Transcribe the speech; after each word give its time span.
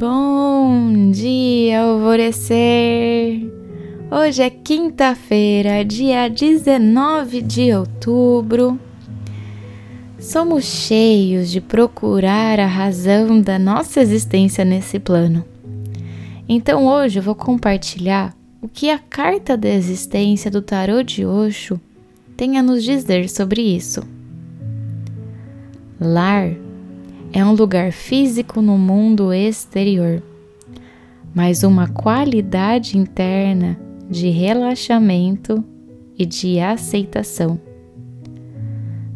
Bom 0.00 1.10
dia, 1.10 1.82
alvorecer! 1.82 3.52
Hoje 4.10 4.40
é 4.42 4.48
quinta-feira, 4.48 5.84
dia 5.84 6.26
19 6.26 7.42
de 7.42 7.74
outubro. 7.74 8.80
Somos 10.18 10.64
cheios 10.64 11.50
de 11.50 11.60
procurar 11.60 12.58
a 12.58 12.66
razão 12.66 13.42
da 13.42 13.58
nossa 13.58 14.00
existência 14.00 14.64
nesse 14.64 14.98
plano. 14.98 15.44
Então 16.48 16.86
hoje 16.86 17.18
eu 17.18 17.22
vou 17.22 17.34
compartilhar 17.34 18.34
o 18.62 18.68
que 18.68 18.88
a 18.88 18.98
carta 18.98 19.54
da 19.54 19.68
existência 19.68 20.50
do 20.50 20.62
tarô 20.62 21.02
de 21.02 21.26
Osho 21.26 21.78
tem 22.38 22.56
a 22.56 22.62
nos 22.62 22.82
dizer 22.82 23.28
sobre 23.28 23.60
isso. 23.60 24.02
Lar 26.00 26.56
é 27.32 27.44
um 27.44 27.52
lugar 27.52 27.92
físico 27.92 28.60
no 28.60 28.76
mundo 28.76 29.32
exterior, 29.32 30.22
mas 31.34 31.62
uma 31.62 31.86
qualidade 31.88 32.98
interna 32.98 33.78
de 34.08 34.30
relaxamento 34.30 35.64
e 36.18 36.26
de 36.26 36.58
aceitação. 36.58 37.60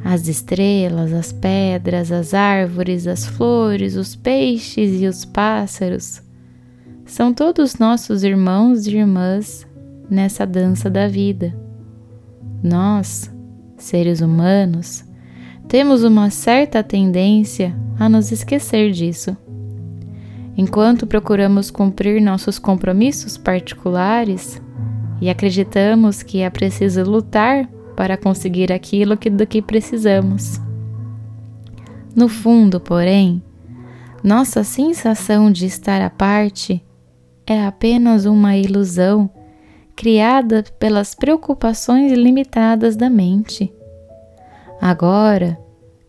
As 0.04 0.28
estrelas, 0.28 1.12
as 1.12 1.32
pedras, 1.32 2.12
as 2.12 2.34
árvores, 2.34 3.06
as 3.06 3.26
flores, 3.26 3.96
os 3.96 4.14
peixes 4.14 5.00
e 5.00 5.06
os 5.06 5.24
pássaros 5.24 6.22
são 7.06 7.34
todos 7.34 7.78
nossos 7.78 8.22
irmãos 8.22 8.86
e 8.86 8.96
irmãs 8.96 9.66
nessa 10.08 10.46
dança 10.46 10.88
da 10.88 11.08
vida. 11.08 11.54
Nós, 12.62 13.30
seres 13.76 14.20
humanos, 14.20 15.04
temos 15.66 16.04
uma 16.04 16.30
certa 16.30 16.82
tendência 16.82 17.74
a 17.98 18.08
nos 18.08 18.32
esquecer 18.32 18.90
disso. 18.92 19.36
Enquanto 20.56 21.06
procuramos 21.06 21.70
cumprir 21.70 22.20
nossos 22.20 22.58
compromissos 22.58 23.36
particulares 23.36 24.62
e 25.20 25.28
acreditamos 25.28 26.22
que 26.22 26.40
é 26.40 26.50
preciso 26.50 27.02
lutar 27.02 27.68
para 27.96 28.16
conseguir 28.16 28.72
aquilo 28.72 29.16
que, 29.16 29.30
do 29.30 29.46
que 29.46 29.62
precisamos. 29.62 30.60
No 32.14 32.28
fundo, 32.28 32.78
porém, 32.78 33.42
nossa 34.22 34.62
sensação 34.62 35.50
de 35.50 35.66
estar 35.66 36.00
à 36.00 36.10
parte 36.10 36.84
é 37.46 37.64
apenas 37.64 38.24
uma 38.24 38.56
ilusão 38.56 39.28
criada 39.96 40.64
pelas 40.78 41.14
preocupações 41.14 42.12
limitadas 42.12 42.96
da 42.96 43.10
mente. 43.10 43.72
Agora 44.80 45.58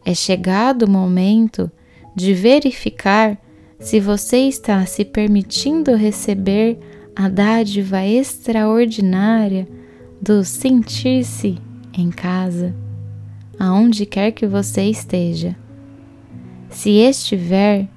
é 0.05 0.13
chegado 0.13 0.83
o 0.83 0.89
momento 0.89 1.71
de 2.15 2.33
verificar 2.33 3.37
se 3.79 3.99
você 3.99 4.37
está 4.37 4.85
se 4.85 5.03
permitindo 5.03 5.95
receber 5.95 6.79
a 7.15 7.27
dádiva 7.27 8.03
extraordinária 8.05 9.67
do 10.21 10.43
sentir-se 10.43 11.57
em 11.93 12.09
casa, 12.09 12.75
aonde 13.59 14.05
quer 14.05 14.31
que 14.31 14.47
você 14.47 14.83
esteja. 14.83 15.55
Se 16.69 16.89
estiver, 16.89 17.87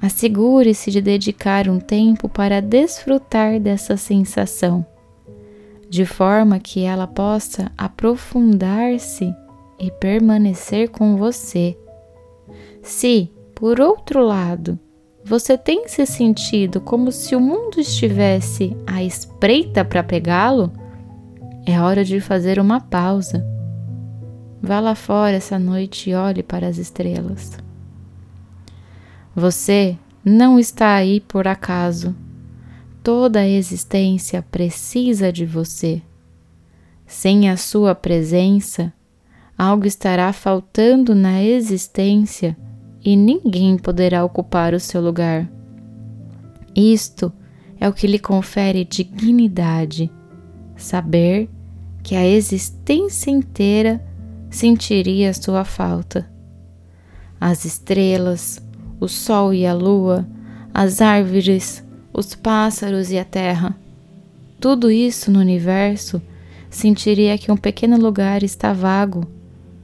assegure-se 0.00 0.90
de 0.90 1.00
dedicar 1.00 1.68
um 1.68 1.78
tempo 1.78 2.28
para 2.28 2.60
desfrutar 2.60 3.58
dessa 3.60 3.96
sensação, 3.96 4.84
de 5.88 6.04
forma 6.04 6.58
que 6.58 6.82
ela 6.84 7.06
possa 7.06 7.70
aprofundar-se 7.76 9.34
e 9.78 9.90
permanecer 9.92 10.90
com 10.90 11.16
você. 11.16 11.76
Se, 12.82 13.30
por 13.60 13.78
outro 13.78 14.24
lado, 14.24 14.78
você 15.22 15.58
tem 15.58 15.86
se 15.86 16.06
sentido 16.06 16.80
como 16.80 17.12
se 17.12 17.36
o 17.36 17.40
mundo 17.40 17.78
estivesse 17.78 18.74
à 18.86 19.04
espreita 19.04 19.84
para 19.84 20.02
pegá-lo, 20.02 20.72
é 21.66 21.78
hora 21.78 22.02
de 22.02 22.20
fazer 22.20 22.58
uma 22.58 22.80
pausa. 22.80 23.46
Vá 24.62 24.80
lá 24.80 24.94
fora 24.94 25.36
essa 25.36 25.58
noite 25.58 26.08
e 26.08 26.14
olhe 26.14 26.42
para 26.42 26.68
as 26.68 26.78
estrelas. 26.78 27.58
Você 29.36 29.98
não 30.24 30.58
está 30.58 30.94
aí 30.94 31.20
por 31.20 31.46
acaso. 31.46 32.16
Toda 33.02 33.40
a 33.40 33.48
existência 33.48 34.40
precisa 34.40 35.30
de 35.30 35.44
você. 35.44 36.00
Sem 37.06 37.50
a 37.50 37.58
sua 37.58 37.94
presença, 37.94 38.90
algo 39.56 39.86
estará 39.86 40.32
faltando 40.32 41.14
na 41.14 41.42
existência 41.42 42.56
e 43.04 43.16
ninguém 43.16 43.78
poderá 43.78 44.24
ocupar 44.24 44.74
o 44.74 44.80
seu 44.80 45.00
lugar. 45.00 45.48
Isto 46.74 47.32
é 47.78 47.88
o 47.88 47.92
que 47.92 48.06
lhe 48.06 48.18
confere 48.18 48.84
dignidade, 48.84 50.10
saber 50.76 51.48
que 52.02 52.14
a 52.14 52.26
existência 52.26 53.30
inteira 53.30 54.04
sentiria 54.50 55.32
sua 55.32 55.64
falta. 55.64 56.30
As 57.40 57.64
estrelas, 57.64 58.62
o 59.00 59.08
sol 59.08 59.54
e 59.54 59.66
a 59.66 59.72
lua, 59.72 60.26
as 60.74 61.00
árvores, 61.00 61.84
os 62.12 62.34
pássaros 62.34 63.10
e 63.10 63.18
a 63.18 63.24
terra, 63.24 63.76
tudo 64.60 64.90
isso 64.90 65.30
no 65.30 65.40
universo 65.40 66.20
sentiria 66.68 67.38
que 67.38 67.50
um 67.50 67.56
pequeno 67.56 67.96
lugar 67.96 68.42
está 68.42 68.72
vago 68.72 69.26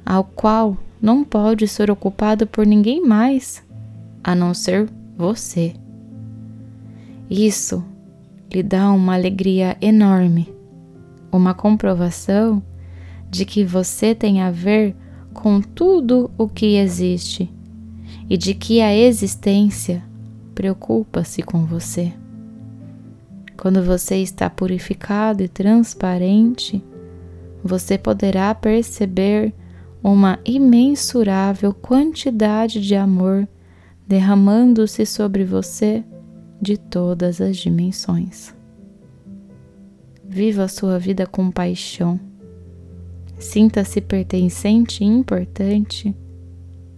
ao 0.04 0.22
qual 0.22 0.76
não 1.00 1.24
pode 1.24 1.68
ser 1.68 1.90
ocupado 1.90 2.46
por 2.46 2.66
ninguém 2.66 3.04
mais 3.04 3.62
a 4.22 4.34
não 4.34 4.52
ser 4.54 4.88
você. 5.16 5.74
Isso 7.30 7.84
lhe 8.52 8.62
dá 8.62 8.90
uma 8.92 9.14
alegria 9.14 9.76
enorme, 9.80 10.52
uma 11.30 11.54
comprovação 11.54 12.62
de 13.30 13.44
que 13.44 13.64
você 13.64 14.14
tem 14.14 14.40
a 14.40 14.50
ver 14.50 14.94
com 15.34 15.60
tudo 15.60 16.30
o 16.38 16.48
que 16.48 16.76
existe 16.76 17.52
e 18.28 18.36
de 18.36 18.54
que 18.54 18.80
a 18.80 18.94
existência 18.96 20.02
preocupa-se 20.54 21.42
com 21.42 21.66
você. 21.66 22.12
Quando 23.56 23.82
você 23.82 24.16
está 24.16 24.48
purificado 24.48 25.42
e 25.42 25.48
transparente, 25.48 26.82
você 27.62 27.98
poderá 27.98 28.54
perceber 28.54 29.52
uma 30.12 30.38
imensurável 30.44 31.74
quantidade 31.74 32.80
de 32.80 32.94
amor 32.94 33.48
derramando-se 34.06 35.04
sobre 35.04 35.44
você 35.44 36.04
de 36.62 36.76
todas 36.76 37.40
as 37.40 37.56
dimensões. 37.56 38.54
Viva 40.24 40.62
a 40.62 40.68
sua 40.68 40.96
vida 40.96 41.26
com 41.26 41.50
paixão. 41.50 42.20
Sinta-se 43.36 44.00
pertencente 44.00 45.02
e 45.02 45.06
importante 45.08 46.14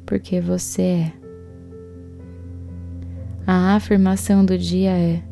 porque 0.05 0.39
você 0.39 0.83
é. 0.83 1.13
A 3.47 3.75
afirmação 3.75 4.45
do 4.45 4.59
dia 4.59 4.91
é: 4.91 5.23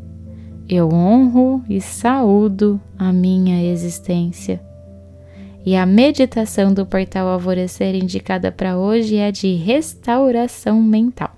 Eu 0.66 0.88
honro 0.88 1.62
e 1.68 1.78
saúdo 1.82 2.80
a 2.98 3.12
minha 3.12 3.70
existência 3.70 4.65
e 5.66 5.74
a 5.74 5.84
meditação 5.84 6.72
do 6.72 6.86
portal 6.86 7.26
Alvorecer 7.26 7.96
indicada 7.96 8.52
para 8.52 8.78
hoje 8.78 9.16
é 9.16 9.32
de 9.32 9.52
restauração 9.56 10.80
mental. 10.80 11.34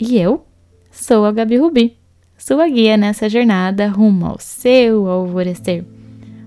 E 0.00 0.18
eu 0.18 0.46
sou 0.90 1.26
a 1.26 1.30
Gabi 1.30 1.58
Rubi, 1.58 1.98
sua 2.38 2.66
guia 2.66 2.96
nessa 2.96 3.28
jornada 3.28 3.88
rumo 3.88 4.24
ao 4.24 4.40
seu 4.40 5.06
alvorecer. 5.06 5.84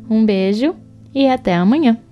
Um 0.10 0.26
beijo 0.26 0.76
e 1.14 1.28
até 1.28 1.54
amanhã! 1.54 2.07